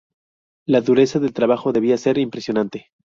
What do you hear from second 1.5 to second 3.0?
debía ser impresionante.